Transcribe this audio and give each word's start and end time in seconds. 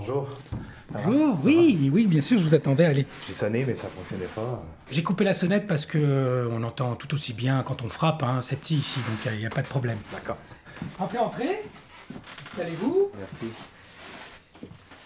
Bonjour. 0.00 0.26
Bonjour, 0.90 1.38
oui, 1.44 1.90
oui, 1.92 2.06
bien 2.06 2.22
sûr, 2.22 2.38
je 2.38 2.42
vous 2.42 2.54
attendais, 2.54 2.86
allez. 2.86 3.06
J'ai 3.26 3.34
sonné, 3.34 3.66
mais 3.66 3.74
ça 3.74 3.86
fonctionnait 3.88 4.30
pas. 4.34 4.64
J'ai 4.90 5.02
coupé 5.02 5.24
la 5.24 5.34
sonnette 5.34 5.66
parce 5.66 5.84
que 5.84 5.98
euh, 5.98 6.48
on 6.50 6.62
entend 6.62 6.96
tout 6.96 7.12
aussi 7.12 7.34
bien 7.34 7.62
quand 7.62 7.82
on 7.82 7.90
frappe, 7.90 8.22
hein. 8.22 8.40
c'est 8.40 8.56
petit 8.56 8.78
ici, 8.78 8.98
donc 9.00 9.30
il 9.30 9.40
n'y 9.40 9.44
a, 9.44 9.50
pas 9.50 9.60
de 9.60 9.66
problème. 9.66 9.98
D'accord. 10.10 10.38
Entrez, 10.98 11.18
entrez, 11.18 11.62
installez-vous. 12.46 13.10
Merci. 13.18 13.48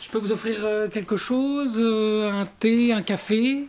Je 0.01 0.11
peux 0.11 0.19
vous 0.19 0.31
offrir 0.31 0.65
euh, 0.65 0.87
quelque 0.87 1.17
chose 1.17 1.77
euh, 1.81 2.31
Un 2.31 2.47
thé, 2.47 2.93
un 2.93 3.03
café? 3.03 3.67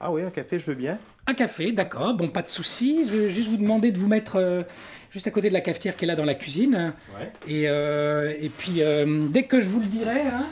Ah 0.00 0.12
oui, 0.12 0.22
un 0.22 0.30
café, 0.30 0.60
je 0.60 0.66
veux 0.66 0.76
bien. 0.76 1.00
Un 1.26 1.32
café, 1.32 1.72
d'accord, 1.72 2.14
bon, 2.14 2.28
pas 2.28 2.42
de 2.42 2.50
souci. 2.50 3.06
Je 3.06 3.16
vais 3.16 3.30
juste 3.30 3.48
vous 3.48 3.56
demander 3.56 3.90
de 3.92 3.98
vous 3.98 4.08
mettre 4.08 4.36
euh, 4.36 4.62
juste 5.10 5.26
à 5.26 5.30
côté 5.30 5.48
de 5.48 5.54
la 5.54 5.62
cafetière 5.62 5.96
qui 5.96 6.04
est 6.04 6.08
là 6.08 6.16
dans 6.16 6.24
la 6.26 6.34
cuisine. 6.34 6.92
Ouais. 7.18 7.32
Et, 7.48 7.68
euh, 7.68 8.34
et 8.38 8.50
puis, 8.50 8.82
euh, 8.82 9.26
dès 9.30 9.44
que 9.44 9.60
je 9.62 9.66
vous 9.68 9.80
le 9.80 9.86
dirai, 9.86 10.20
hein, 10.20 10.46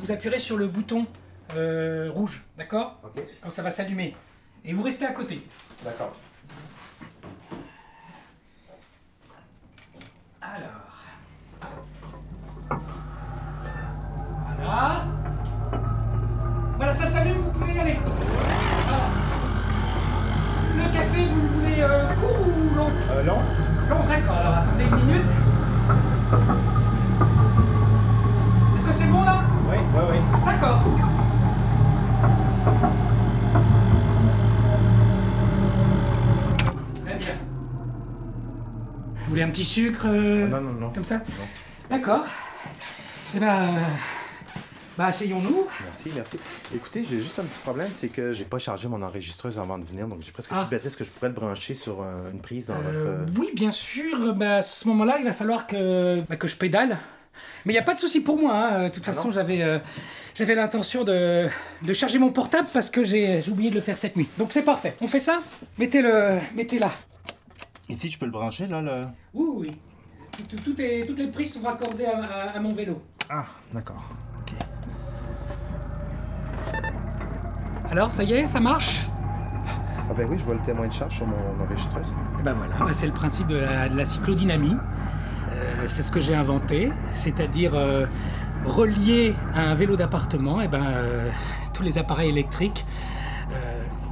vous 0.00 0.12
appuierez 0.12 0.38
sur 0.38 0.56
le 0.56 0.68
bouton 0.68 1.06
rouge, 1.54 2.44
d'accord 2.56 3.00
Ok. 3.04 3.22
Quand 3.42 3.50
ça 3.50 3.62
va 3.62 3.70
s'allumer. 3.70 4.14
Et 4.64 4.72
vous 4.72 4.82
restez 4.82 5.06
à 5.06 5.12
côté. 5.12 5.42
D'accord. 5.84 6.14
Alors. 10.40 10.86
Voilà. 14.60 15.04
Voilà, 16.76 16.94
ça 16.94 17.06
s'allume, 17.06 17.38
vous 17.38 17.50
pouvez 17.50 17.74
y 17.74 17.78
aller. 17.78 17.96
Café, 21.16 21.28
vous 21.32 21.40
le 21.40 21.48
voulez 21.48 21.82
euh, 21.82 22.06
court 22.20 22.46
ou 22.46 22.74
long? 22.74 22.90
Euh, 23.10 23.22
long? 23.22 23.40
Long, 23.88 24.06
d'accord. 24.08 24.36
Alors 24.36 24.54
attendez 24.54 24.84
une 24.84 24.96
minute. 24.96 25.22
Est-ce 28.76 28.86
que 28.86 28.92
c'est 28.92 29.06
bon 29.06 29.22
là? 29.22 29.42
Oui, 29.70 29.76
oui, 29.94 30.00
oui. 30.10 30.18
D'accord. 30.44 30.82
Très 37.04 37.14
bien. 37.14 37.34
Vous 39.24 39.30
voulez 39.30 39.42
un 39.42 39.50
petit 39.50 39.64
sucre 39.64 40.06
euh, 40.06 40.48
Non, 40.48 40.60
non, 40.60 40.72
non. 40.72 40.90
Comme 40.90 41.04
ça? 41.04 41.16
Non. 41.16 41.46
D'accord. 41.90 42.24
Eh 43.34 43.38
ben. 43.38 43.68
Euh, 44.96 45.02
Bah, 45.02 45.06
asseyons-nous. 45.06 45.66
Merci, 45.84 46.10
merci. 46.14 46.38
Écoutez, 46.74 47.06
j'ai 47.08 47.18
juste 47.20 47.38
un 47.38 47.44
petit 47.44 47.58
problème, 47.60 47.90
c'est 47.94 48.08
que 48.08 48.32
j'ai 48.32 48.44
pas 48.44 48.58
chargé 48.58 48.88
mon 48.88 49.02
enregistreuse 49.02 49.58
avant 49.58 49.78
de 49.78 49.84
venir, 49.84 50.06
donc 50.08 50.22
j'ai 50.22 50.32
presque 50.32 50.50
Ah. 50.52 50.60
plus 50.60 50.64
de 50.66 50.70
batterie. 50.70 50.88
Est-ce 50.88 50.96
que 50.96 51.04
je 51.04 51.10
pourrais 51.10 51.28
le 51.28 51.34
brancher 51.34 51.74
sur 51.74 52.02
euh, 52.02 52.30
une 52.32 52.40
prise 52.40 52.66
dans 52.66 52.74
Euh, 52.74 53.24
votre... 53.26 53.38
oui, 53.40 53.50
bien 53.54 53.70
sûr. 53.70 54.34
Bah, 54.34 54.56
à 54.56 54.62
ce 54.62 54.86
moment-là, 54.88 55.16
il 55.18 55.24
va 55.24 55.32
falloir 55.32 55.66
que, 55.66 56.20
bah, 56.28 56.36
que 56.36 56.48
je 56.48 56.56
pédale. 56.56 56.98
Mais 57.66 57.72
il 57.72 57.76
n'y 57.76 57.80
a 57.80 57.82
pas 57.82 57.94
de 57.94 58.00
souci 58.00 58.20
pour 58.22 58.38
moi. 58.38 58.54
hein. 58.54 58.84
De 58.84 58.88
toute 58.88 59.02
Ah 59.06 59.12
façon, 59.12 59.30
j'avais 59.30 59.60
euh, 59.62 59.78
j'avais 60.34 60.54
l'intention 60.54 61.04
de, 61.04 61.48
de 61.82 61.92
charger 61.92 62.18
mon 62.18 62.30
portable 62.30 62.68
parce 62.72 62.88
que 62.88 63.04
j'ai 63.04 63.42
oublié 63.50 63.68
de 63.70 63.74
le 63.74 63.80
faire 63.82 63.98
cette 63.98 64.16
nuit. 64.16 64.28
Donc 64.38 64.52
c'est 64.54 64.62
parfait. 64.62 64.96
On 65.02 65.06
fait 65.06 65.18
ça? 65.18 65.42
Mettez-le 65.76 66.38
mettez 66.54 66.78
là. 66.78 66.90
Ici, 67.90 68.08
je 68.08 68.18
peux 68.18 68.24
le 68.24 68.32
brancher, 68.32 68.66
là, 68.66 68.80
le... 68.80 69.02
Oui, 69.34 69.46
oui. 69.54 69.72
Tout- 70.32 70.56
tout- 70.56 70.62
tout 70.72 70.80
est- 70.80 71.04
toutes 71.06 71.18
les 71.18 71.28
prises 71.28 71.52
sont 71.54 71.60
raccordées 71.62 72.06
à, 72.06 72.18
à- 72.24 72.56
à 72.56 72.60
mon 72.60 72.72
vélo. 72.72 73.02
Ah, 73.28 73.44
d'accord. 73.72 74.02
Alors, 77.90 78.12
ça 78.12 78.24
y 78.24 78.32
est, 78.32 78.46
ça 78.46 78.60
marche 78.60 79.08
Ah 80.10 80.14
ben 80.16 80.26
oui, 80.28 80.38
je 80.38 80.44
vois 80.44 80.54
le 80.54 80.60
témoin 80.60 80.86
de 80.88 80.92
charge 80.92 81.16
sur 81.16 81.26
mon 81.26 81.64
enregistreuse. 81.64 82.14
Eh 82.38 82.42
ben 82.42 82.54
voilà, 82.54 82.74
bah, 82.78 82.92
c'est 82.92 83.06
le 83.06 83.12
principe 83.12 83.46
de 83.48 83.56
la, 83.56 83.88
de 83.88 83.96
la 83.96 84.04
cyclodynamie. 84.04 84.76
Euh, 85.52 85.86
c'est 85.88 86.02
ce 86.02 86.10
que 86.10 86.20
j'ai 86.20 86.34
inventé, 86.34 86.92
c'est-à-dire 87.14 87.74
euh, 87.74 88.06
relier 88.64 89.34
à 89.54 89.62
un 89.62 89.74
vélo 89.74 89.96
d'appartement 89.96 90.60
et 90.60 90.68
ben, 90.68 90.84
euh, 90.84 91.30
tous 91.72 91.82
les 91.82 91.98
appareils 91.98 92.30
électriques 92.30 92.84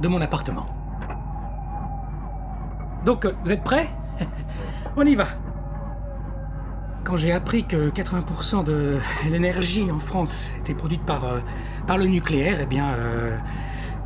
de 0.01 0.07
mon 0.07 0.21
appartement. 0.21 0.65
Donc, 3.05 3.27
vous 3.43 3.51
êtes 3.51 3.63
prêts 3.63 3.89
On 4.97 5.05
y 5.05 5.13
va 5.13 5.27
Quand 7.03 7.15
j'ai 7.15 7.31
appris 7.31 7.65
que 7.65 7.91
80% 7.91 8.63
de 8.63 8.97
l'énergie 9.29 9.91
en 9.91 9.99
France 9.99 10.47
était 10.59 10.73
produite 10.73 11.03
par, 11.03 11.25
euh, 11.25 11.39
par 11.85 11.97
le 11.99 12.05
nucléaire, 12.07 12.57
eh 12.61 12.65
bien, 12.65 12.93
euh, 12.93 13.37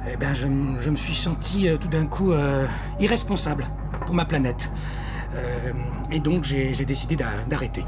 eh 0.08 0.18
bien 0.18 0.34
je, 0.34 0.48
me 0.48 0.96
suis 0.96 1.14
senti 1.16 1.68
euh, 1.68 1.78
tout 1.78 1.88
d'un 1.88 2.06
coup 2.06 2.32
euh, 2.32 2.66
irresponsable 3.00 3.68
pour 4.06 4.16
ma 4.16 4.26
planète. 4.26 4.72
Euh, 5.36 5.72
et 6.12 6.20
donc 6.20 6.44
j'ai 6.44 6.72
décidé 6.86 7.16
d'a- 7.16 7.26
d'arrêter. 7.50 7.86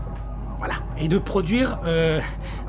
Voilà. 0.59 0.75
Et 0.99 1.07
de 1.07 1.17
produire 1.17 1.79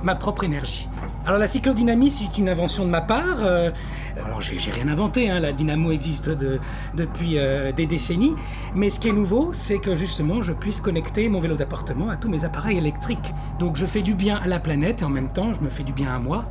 ma 0.03 0.15
propre 0.15 0.45
énergie. 0.45 0.89
Alors 1.27 1.39
la 1.39 1.47
cyclodynamie, 1.47 2.11
c'est 2.11 2.39
une 2.39 2.49
invention 2.49 2.87
de 2.87 2.89
ma 2.91 3.03
part. 3.03 3.41
alors 3.43 4.41
j'ai 4.41 4.71
rien 4.71 4.89
inventé, 4.89 5.29
hein, 5.29 5.41
la 5.41 5.53
dynamo 5.53 5.91
existe 5.91 6.31
de- 6.31 6.59
depuis 6.95 7.37
des 7.77 7.85
décennies. 7.87 8.33
Mais 8.75 8.89
ce 8.89 8.99
qui 8.99 9.09
est 9.11 9.13
nouveau, 9.13 9.51
c'est 9.53 9.77
que 9.79 9.95
justement 9.95 10.41
je 10.41 10.55
puisse 10.55 10.81
connecter 10.81 11.29
mon 11.29 11.39
vélo 11.39 11.55
d'appartement 11.57 12.09
à 12.09 12.17
tous 12.17 12.31
mes 12.31 12.47
appareils 12.47 12.79
électriques. 12.79 13.35
Donc 13.59 13.77
je 13.77 13.85
fais 13.85 14.01
du 14.01 14.15
bien 14.15 14.37
à 14.39 14.47
la 14.47 14.59
planète 14.59 15.03
et 15.03 15.05
en 15.05 15.11
même 15.11 15.31
temps 15.31 15.53
je 15.53 15.61
me 15.61 15.69
fais 15.69 15.83
du 15.83 15.93
bien 15.93 16.15
à 16.15 16.19
moi. 16.19 16.47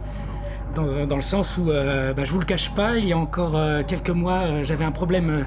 Dans, 0.76 1.06
dans 1.06 1.16
le 1.18 1.22
sens 1.22 1.58
où, 1.58 1.70
euh, 1.70 2.14
bah, 2.14 2.24
je 2.24 2.32
vous 2.32 2.40
le 2.40 2.46
cache 2.46 2.74
pas, 2.74 2.98
il 2.98 3.06
y 3.06 3.14
a 3.14 3.18
encore 3.18 3.58
euh, 3.58 3.84
quelques 3.86 4.10
mois, 4.10 4.44
euh, 4.44 4.64
j'avais 4.64 4.86
un 4.86 4.92
problème 4.92 5.30
euh, 5.30 5.44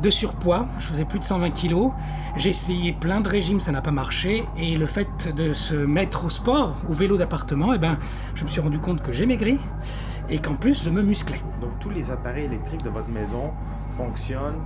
de 0.00 0.10
surpoids. 0.10 0.66
Je 0.78 0.86
faisais 0.86 1.04
plus 1.04 1.18
de 1.18 1.24
120 1.24 1.50
kilos. 1.50 1.90
J'ai 2.36 2.50
essayé 2.50 2.92
plein 2.92 3.20
de 3.20 3.28
régimes, 3.28 3.58
ça 3.58 3.72
n'a 3.72 3.82
pas 3.82 3.90
marché. 3.90 4.44
Et 4.56 4.76
le 4.76 4.86
fait 4.86 5.34
de 5.34 5.52
se 5.52 5.74
mettre 5.74 6.24
au 6.24 6.30
sport, 6.30 6.76
au 6.88 6.92
vélo 6.92 7.16
d'appartement, 7.16 7.72
eh 7.74 7.78
ben, 7.78 7.98
je 8.34 8.44
me 8.44 8.48
suis 8.48 8.60
rendu 8.60 8.78
compte 8.78 9.02
que 9.02 9.10
j'ai 9.10 9.26
maigri 9.26 9.58
et 10.28 10.38
qu'en 10.38 10.54
plus, 10.54 10.84
je 10.84 10.90
me 10.90 11.02
musclais. 11.02 11.40
Donc, 11.60 11.78
tous 11.80 11.90
les 11.90 12.12
appareils 12.12 12.44
électriques 12.44 12.82
de 12.82 12.90
votre 12.90 13.08
maison 13.08 13.50
fonctionnent 13.88 14.60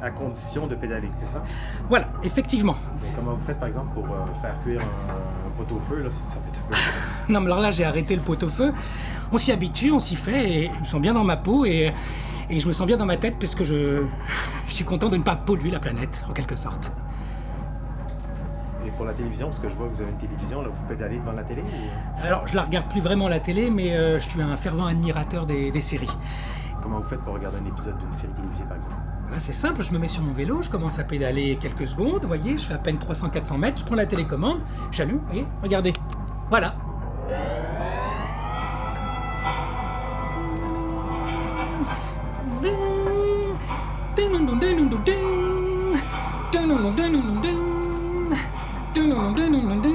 à 0.00 0.10
condition 0.10 0.66
de 0.66 0.74
pédaler, 0.74 1.10
c'est 1.18 1.26
ça? 1.26 1.42
Voilà, 1.90 2.08
effectivement. 2.22 2.76
Mais 3.02 3.08
comment 3.14 3.34
vous 3.34 3.42
faites, 3.42 3.58
par 3.58 3.68
exemple, 3.68 3.92
pour 3.92 4.06
faire 4.40 4.58
cuire 4.62 4.80
un, 4.80 5.29
un 5.60 5.64
pot-au-feu, 5.64 6.02
là, 6.02 6.10
ça, 6.10 6.36
peut 6.40 6.48
être 6.48 6.60
peu... 6.62 7.32
Non, 7.32 7.40
mais 7.40 7.46
alors 7.46 7.60
là, 7.60 7.70
j'ai 7.70 7.84
arrêté 7.84 8.14
le 8.16 8.22
pot-au-feu. 8.22 8.72
On 9.32 9.38
s'y 9.38 9.52
habitue, 9.52 9.92
on 9.92 9.98
s'y 9.98 10.16
fait, 10.16 10.50
et 10.50 10.70
je 10.74 10.80
me 10.80 10.84
sens 10.84 11.00
bien 11.00 11.14
dans 11.14 11.24
ma 11.24 11.36
peau, 11.36 11.64
et, 11.64 11.92
et 12.48 12.60
je 12.60 12.66
me 12.66 12.72
sens 12.72 12.86
bien 12.86 12.96
dans 12.96 13.06
ma 13.06 13.16
tête, 13.16 13.36
parce 13.38 13.54
que 13.54 13.64
je, 13.64 14.02
je 14.66 14.72
suis 14.72 14.84
content 14.84 15.08
de 15.08 15.16
ne 15.16 15.22
pas 15.22 15.36
polluer 15.36 15.70
la 15.70 15.78
planète, 15.78 16.24
en 16.28 16.32
quelque 16.32 16.56
sorte. 16.56 16.92
Et 18.84 18.90
pour 18.92 19.04
la 19.04 19.12
télévision, 19.12 19.46
parce 19.48 19.60
que 19.60 19.68
je 19.68 19.74
vois 19.74 19.88
que 19.88 19.94
vous 19.94 20.02
avez 20.02 20.10
une 20.10 20.16
télévision, 20.18 20.62
là, 20.62 20.68
vous 20.72 20.84
pédalez 20.86 21.18
devant 21.18 21.32
la 21.32 21.44
télé 21.44 21.62
ou- 21.62 22.26
Alors, 22.26 22.46
je 22.46 22.56
la 22.56 22.62
regarde 22.62 22.88
plus 22.88 23.00
vraiment 23.00 23.28
la 23.28 23.38
télé, 23.40 23.70
mais 23.70 23.94
euh, 23.94 24.18
je 24.18 24.24
suis 24.26 24.40
un 24.42 24.56
fervent 24.56 24.86
admirateur 24.86 25.46
des, 25.46 25.70
des 25.70 25.80
séries. 25.82 26.08
Comment 26.82 26.98
vous 26.98 27.08
faites 27.08 27.20
pour 27.20 27.34
regarder 27.34 27.58
un 27.58 27.66
épisode 27.66 27.98
d'une 27.98 28.12
série 28.12 28.32
télévisée, 28.32 28.64
par 28.64 28.76
exemple? 28.76 28.96
Là, 29.30 29.38
c'est 29.38 29.52
simple, 29.52 29.82
je 29.82 29.92
me 29.92 29.98
mets 29.98 30.08
sur 30.08 30.22
mon 30.22 30.32
vélo, 30.32 30.60
je 30.62 30.70
commence 30.70 30.98
à 30.98 31.04
pédaler 31.04 31.56
quelques 31.60 31.86
secondes, 31.86 32.22
vous 32.22 32.28
voyez, 32.28 32.58
je 32.58 32.66
fais 32.66 32.74
à 32.74 32.78
peine 32.78 32.96
300-400 32.96 33.58
mètres, 33.58 33.78
je 33.78 33.84
prends 33.84 33.94
la 33.94 34.06
télécommande, 34.06 34.60
j'allume, 34.90 35.18
vous 35.18 35.26
voyez, 35.26 35.46
regardez. 35.62 35.92
Voilà. 36.48 36.74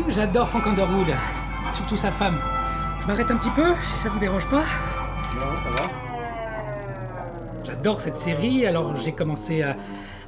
J'adore 0.07 0.47
Frank 0.47 0.65
Underwood, 0.67 1.13
surtout 1.73 1.97
sa 1.97 2.09
femme. 2.09 2.37
Je 3.01 3.07
m'arrête 3.07 3.29
un 3.29 3.35
petit 3.35 3.49
peu, 3.49 3.75
si 3.83 3.97
ça 3.99 4.09
vous 4.09 4.19
dérange 4.19 4.47
pas. 4.47 4.63
Non, 5.35 5.55
ça 5.61 5.69
va? 5.71 6.04
J'adore 7.75 7.99
cette 7.99 8.15
série, 8.15 8.65
alors 8.65 8.95
j'ai 8.95 9.11
commencé 9.11 9.61
à, 9.61 9.75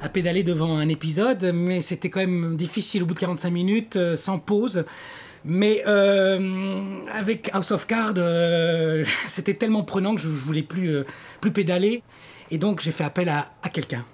à 0.02 0.08
pédaler 0.10 0.42
devant 0.42 0.76
un 0.76 0.88
épisode, 0.88 1.50
mais 1.54 1.80
c'était 1.80 2.10
quand 2.10 2.20
même 2.20 2.56
difficile 2.56 3.02
au 3.02 3.06
bout 3.06 3.14
de 3.14 3.20
45 3.20 3.50
minutes, 3.50 3.96
euh, 3.96 4.16
sans 4.16 4.38
pause. 4.38 4.84
Mais 5.46 5.82
euh, 5.86 7.00
avec 7.10 7.48
House 7.54 7.70
of 7.70 7.86
Cards, 7.86 8.14
euh, 8.18 9.02
c'était 9.28 9.54
tellement 9.54 9.82
prenant 9.82 10.14
que 10.14 10.20
je, 10.20 10.28
je 10.28 10.44
voulais 10.44 10.62
plus, 10.62 10.88
euh, 10.88 11.06
plus 11.40 11.50
pédaler. 11.50 12.02
Et 12.50 12.58
donc 12.58 12.80
j'ai 12.80 12.92
fait 12.92 13.04
appel 13.04 13.30
à, 13.30 13.50
à 13.62 13.70
quelqu'un. 13.70 14.04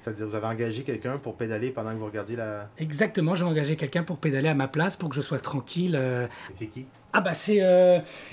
C'est-à-dire, 0.00 0.26
vous 0.26 0.34
avez 0.34 0.46
engagé 0.46 0.82
quelqu'un 0.82 1.18
pour 1.18 1.36
pédaler 1.36 1.70
pendant 1.70 1.90
que 1.90 1.98
vous 1.98 2.06
regardiez 2.06 2.36
la... 2.36 2.70
Exactement, 2.78 3.34
j'ai 3.34 3.44
engagé 3.44 3.76
quelqu'un 3.76 4.02
pour 4.02 4.16
pédaler 4.16 4.48
à 4.48 4.54
ma 4.54 4.66
place, 4.66 4.96
pour 4.96 5.10
que 5.10 5.14
je 5.14 5.20
sois 5.20 5.38
tranquille. 5.38 6.00
C'est 6.52 6.66
qui? 6.66 6.86
Ah 7.12 7.20
bah 7.20 7.34
c'est 7.34 7.60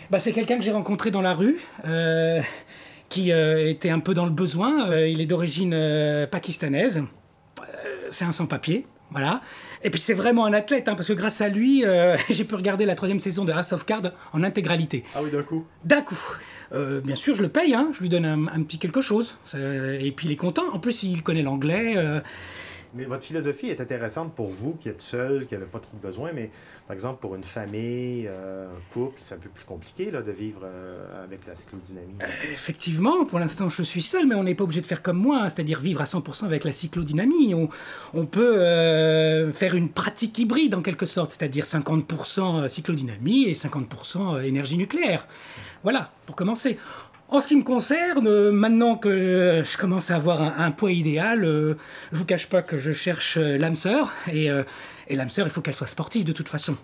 bah 0.10 0.20
quelqu'un 0.20 0.58
que 0.58 0.64
j'ai 0.64 0.72
rencontré 0.72 1.12
dans 1.12 1.22
la 1.22 1.34
rue 1.34 1.60
qui 3.10 3.32
euh, 3.32 3.70
était 3.70 3.90
un 3.90 4.00
peu 4.00 4.14
dans 4.14 4.26
le 4.26 4.32
besoin. 4.32 4.90
Euh, 4.90 5.08
il 5.08 5.20
est 5.22 5.26
d'origine 5.26 5.74
euh, 5.74 6.28
pakistanaise. 6.28 7.04
C'est 8.12 8.26
un 8.26 8.32
sans-papier, 8.32 8.88
voilà. 9.12 9.42
Et 9.84 9.92
puis 9.92 10.02
c'est 10.02 10.16
vraiment 10.16 10.46
un 10.46 10.54
athlète 10.54 10.88
hein, 10.90 10.96
parce 10.96 11.08
que 11.08 11.14
grâce 11.14 11.42
à 11.42 11.48
lui, 11.50 11.86
euh, 11.86 12.18
j'ai 12.30 12.44
pu 12.44 12.56
regarder 12.56 12.86
la 12.86 12.96
troisième 12.96 13.20
saison 13.20 13.46
de 13.46 13.52
House 13.52 13.72
of 13.72 13.86
Cards 13.86 14.12
en 14.34 14.44
intégralité. 14.44 15.04
Ah 15.16 15.20
oui, 15.24 15.30
d'un 15.30 15.44
coup. 15.44 15.66
D'un 15.86 16.02
coup. 16.02 16.20
Euh, 16.74 17.02
bien 17.02 17.16
sûr, 17.16 17.36
je 17.36 17.44
le 17.44 17.50
paye, 17.50 17.74
hein, 17.76 17.90
je 17.94 18.00
lui 18.02 18.10
donne 18.10 18.26
un, 18.26 18.48
un 18.48 18.64
petit 18.64 18.80
quelque 18.80 19.02
chose. 19.02 19.38
Et 19.54 20.12
puis 20.12 20.28
il 20.28 20.32
est 20.32 20.38
content. 20.38 20.64
En 20.74 20.80
plus, 20.80 21.04
il 21.04 21.22
connaît 21.22 21.44
l'anglais. 21.44 21.94
euh, 21.98 22.20
Mais 22.94 23.06
votre 23.06 23.24
philosophie 23.24 23.68
est 23.68 23.82
intéressante 23.82 24.34
pour 24.34 24.48
vous 24.48 24.74
qui 24.74 24.90
êtes 24.90 25.02
seul, 25.02 25.46
qui 25.46 25.54
n'avez 25.54 25.68
pas 25.68 25.80
trop 25.80 25.98
besoin, 26.02 26.32
mais 26.34 26.50
par 26.88 26.96
exemple 26.96 27.20
pour 27.22 27.36
une 27.36 27.44
famille, 27.44 28.26
euh, 28.28 28.68
un 28.68 28.94
couple, 28.94 29.18
c'est 29.20 29.36
un 29.36 29.38
peu 29.38 29.50
plus 29.50 29.64
compliqué 29.64 30.10
là, 30.10 30.22
de 30.22 30.32
vivre 30.32 30.62
euh, 30.64 31.24
avec 31.24 31.46
la 31.46 31.56
cyclodynamie. 31.56 32.18
Effectivement, 32.52 33.26
pour 33.26 33.38
l'instant 33.38 33.70
je 33.70 33.84
suis 33.84 34.02
seul, 34.02 34.26
mais 34.26 34.36
on 34.36 34.44
n'est 34.44 34.56
pas 34.56 34.64
obligé 34.64 34.82
de 34.82 34.88
faire 34.88 35.04
comme 35.04 35.18
moi, 35.18 35.42
hein, 35.44 35.50
c'est-à-dire 35.50 35.80
vivre 35.80 36.02
à 36.02 36.06
100% 36.06 36.46
avec 36.46 36.64
la 36.64 36.72
cyclodynamie. 36.72 37.54
On, 37.54 37.70
on 38.14 38.26
peut 38.26 38.58
euh, 38.60 39.52
faire 39.52 39.76
une 39.76 39.90
pratique 39.90 40.40
hybride 40.40 40.74
en 40.74 40.82
quelque 40.82 41.06
sorte, 41.06 41.32
c'est-à-dire 41.32 41.66
50% 41.66 42.68
cyclodynamie 42.68 43.46
et 43.46 43.54
50% 43.54 44.44
énergie 44.44 44.78
nucléaire. 44.78 45.28
Voilà, 45.84 46.12
pour 46.26 46.36
commencer. 46.36 46.78
En 47.32 47.42
ce 47.42 47.48
qui 47.48 47.56
me 47.56 47.62
concerne, 47.62 48.28
euh, 48.28 48.52
maintenant 48.52 48.96
que 48.96 49.64
je 49.64 49.78
commence 49.78 50.10
à 50.10 50.16
avoir 50.16 50.42
un, 50.42 50.72
poids 50.72 50.92
idéal, 50.92 51.46
euh, 51.46 51.76
je 52.12 52.18
vous 52.18 52.26
cache 52.26 52.48
pas 52.48 52.64
que 52.64 52.80
je 52.80 52.92
cherche 52.92 53.38
euh, 53.38 53.56
l'âme 53.56 53.76
sœur. 53.76 54.12
Et, 54.34 54.48
et 55.08 55.16
l'âme 55.16 55.30
sœur, 55.30 55.46
il 55.46 55.52
faut 55.52 55.62
qu'elle 55.62 55.76
soit 55.76 55.86
sportive 55.86 56.26
de 56.26 56.32
toute 56.32 56.50
façon. 56.50 56.76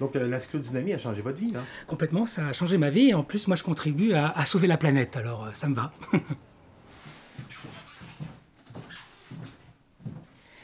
Donc 0.00 0.16
la 0.16 0.38
cyclodynamie 0.40 0.92
a 0.92 0.98
changé 0.98 1.22
votre 1.22 1.38
vie, 1.38 1.52
là 1.52 1.60
Complètement, 1.86 2.26
ça 2.26 2.48
a 2.48 2.52
changé 2.52 2.78
ma 2.78 2.90
vie. 2.90 3.10
Et 3.10 3.14
en 3.14 3.22
plus, 3.22 3.46
moi, 3.46 3.56
je 3.56 3.62
contribue 3.62 4.12
à, 4.12 4.30
à 4.30 4.44
sauver 4.44 4.66
la 4.66 4.76
planète. 4.76 5.16
Alors, 5.16 5.48
ça 5.52 5.68
me 5.68 5.74
va. 5.76 5.92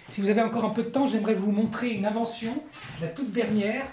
si 0.09 0.21
vous 0.21 0.31
avez 0.31 0.43
encore 0.43 0.65
un 0.65 0.71
peu 0.71 0.83
de 0.83 0.89
temps, 0.89 1.07
j'aimerais 1.07 1.35
vous 1.35 1.53
montrer 1.53 1.91
une 1.91 2.07
invention, 2.07 2.61
la 3.01 3.07
toute 3.07 3.31
dernière, 3.31 3.85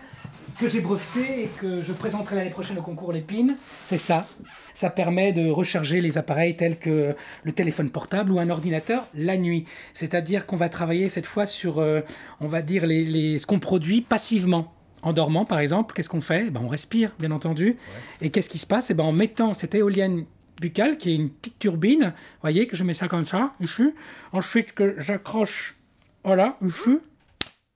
que 0.60 0.68
j'ai 0.68 0.82
breveté 0.82 1.44
et 1.44 1.50
que 1.60 1.82
je 1.82 1.94
présenterai 1.94 2.36
l'année 2.36 2.50
prochaine 2.50 2.78
au 2.78 2.82
concours 2.82 3.14
Lépine. 3.14 3.56
C'est 3.86 3.98
ça. 3.98 4.28
Ça 4.74 4.90
permet 4.90 5.32
de 5.32 5.50
recharger 5.50 6.02
les 6.02 6.18
appareils 6.18 6.58
tels 6.58 6.78
que 6.78 7.16
le 7.44 7.52
téléphone 7.54 7.90
portable 7.90 8.32
ou 8.32 8.40
un 8.40 8.50
ordinateur 8.50 9.08
la 9.14 9.38
nuit. 9.38 9.66
C'est-à-dire 9.94 10.46
qu'on 10.46 10.58
va 10.58 10.68
travailler 10.68 11.08
cette 11.08 11.26
fois 11.26 11.46
sur, 11.46 11.80
euh, 11.80 12.02
on 12.42 12.48
va 12.48 12.62
dire, 12.62 12.86
les, 12.86 13.40
ce 13.40 13.46
qu'on 13.48 13.60
produit 13.60 14.02
passivement. 14.02 14.74
En 15.02 15.14
dormant, 15.14 15.46
par 15.46 15.60
exemple, 15.60 15.94
qu'est-ce 15.96 16.10
qu'on 16.10 16.20
fait? 16.20 16.50
Ben, 16.50 16.60
On 16.62 16.68
respire, 16.68 17.16
bien 17.20 17.32
entendu. 17.32 17.78
Et 18.20 18.30
qu'est-ce 18.30 18.50
qui 18.50 18.58
se 18.58 18.68
passe? 18.68 18.90
Et 18.90 18.94
eh 18.94 18.96
ben, 18.96 19.06
En 19.06 19.14
mettant 19.14 19.54
cette 19.54 19.76
éolienne 19.76 20.26
buccale, 20.60 20.98
qui 20.98 21.12
est 21.12 21.16
une 21.16 21.30
petite 21.30 21.58
turbine, 21.58 22.04
vous 22.04 22.42
voyez 22.42 22.68
que 22.68 22.76
je 22.76 22.84
mets 22.84 22.94
ça 22.94 23.08
comme 23.08 23.24
ça, 23.24 23.54
ici. 23.62 23.94
Ensuite, 24.34 24.74
que 24.74 24.96
j'accroche, 24.98 25.78
voilà, 26.26 26.58
ici. 26.62 27.00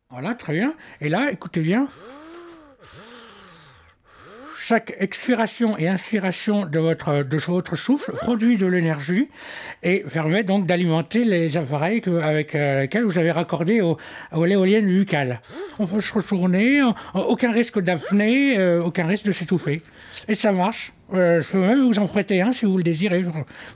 Voilà, 0.09 0.35
très 0.35 0.51
bien. 0.51 0.73
Et 0.99 1.07
là, 1.07 1.31
écoutez 1.31 1.61
bien 1.61 1.87
chaque 4.65 4.95
expiration 4.99 5.77
et 5.77 5.89
inspiration 5.89 6.65
de 6.65 6.79
votre, 6.79 7.23
de 7.23 7.37
votre 7.37 7.75
souffle 7.75 8.13
produit 8.13 8.55
de 8.55 8.65
l'énergie 8.65 9.27
et 9.83 10.05
permet 10.11 10.43
donc 10.45 10.65
d'alimenter 10.65 11.25
les 11.25 11.57
appareils 11.57 12.01
avec 12.21 12.55
euh, 12.55 12.81
lesquels 12.81 13.03
vous 13.03 13.19
avez 13.19 13.31
raccordé 13.31 13.81
au, 13.81 13.97
à 14.31 14.37
l'éolienne 14.45 14.87
buccale. 14.87 15.41
On 15.79 15.85
peut 15.85 15.99
se 15.99 16.13
retourner, 16.13 16.81
aucun 17.13 17.51
risque 17.51 17.79
d'apnée, 17.81 18.57
euh, 18.57 18.81
aucun 18.81 19.05
risque 19.05 19.25
de 19.25 19.33
s'étouffer. 19.33 19.81
Et 20.29 20.35
ça 20.35 20.53
marche. 20.53 20.93
Euh, 21.13 21.41
je 21.41 21.51
peux 21.51 21.59
même 21.59 21.85
vous 21.85 21.99
en 21.99 22.07
prêter 22.07 22.41
un 22.41 22.53
si 22.53 22.65
vous 22.65 22.77
le 22.77 22.83
désirez. 22.83 23.21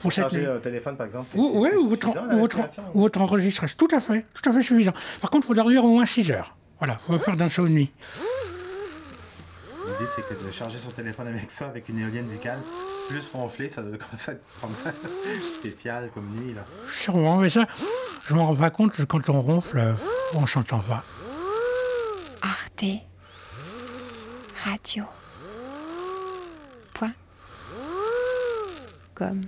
Pour 0.00 0.10
charger 0.10 0.46
un 0.46 0.58
téléphone, 0.58 0.96
par 0.96 1.04
exemple, 1.04 1.28
Oui, 1.34 1.68
ou 1.78 1.88
votre, 1.88 2.08
votre, 2.34 2.60
votre 2.94 3.20
enregistreur. 3.20 3.68
Tout 3.76 3.88
à 3.92 4.00
fait, 4.00 4.24
tout 4.32 4.48
à 4.48 4.54
fait 4.54 4.62
suffisant. 4.62 4.94
Par 5.20 5.28
contre, 5.28 5.44
il 5.44 5.48
faut 5.48 5.54
dormir 5.54 5.84
au 5.84 5.88
moins 5.88 6.06
6 6.06 6.32
heures. 6.32 6.56
Voilà, 6.78 6.96
il 6.98 7.12
faut 7.12 7.18
faire 7.18 7.36
d'un 7.36 7.50
saut 7.50 7.64
de 7.64 7.72
nuit 7.72 7.90
c'est 10.14 10.26
que 10.26 10.34
de 10.34 10.50
charger 10.50 10.78
son 10.78 10.90
téléphone 10.90 11.28
avec 11.28 11.50
ça, 11.50 11.68
avec 11.68 11.88
une 11.88 11.98
éolienne 11.98 12.26
buccale, 12.26 12.60
plus 13.08 13.28
ronfler, 13.30 13.68
ça 13.68 13.82
doit 13.82 13.98
commencer 13.98 14.32
à 14.32 14.34
être 14.34 15.42
spécial 15.58 16.10
comme 16.14 16.28
nuit. 16.30 16.54
Là. 16.54 16.62
Sûrement, 16.92 17.38
mais 17.38 17.48
ça, 17.48 17.66
je 18.26 18.34
m'en 18.34 18.46
rends 18.46 18.56
pas 18.56 18.70
compte 18.70 18.92
que 18.92 19.02
quand 19.02 19.28
on 19.28 19.40
ronfle, 19.40 19.94
on 20.34 20.46
s'entend 20.46 20.80
pas. 20.80 21.02
Arte 22.42 22.84
Radio. 24.64 25.04
Point. 26.94 27.12
Comme. 29.14 29.46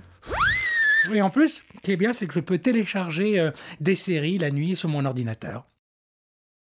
Et 1.13 1.21
en 1.21 1.29
plus, 1.29 1.63
ce 1.75 1.79
qui 1.81 1.91
est 1.91 1.97
bien, 1.97 2.13
c'est 2.13 2.27
que 2.27 2.33
je 2.33 2.39
peux 2.39 2.57
télécharger 2.57 3.39
euh, 3.39 3.51
des 3.79 3.95
séries 3.95 4.37
la 4.37 4.51
nuit 4.51 4.75
sur 4.75 4.89
mon 4.89 5.05
ordinateur. 5.05 5.65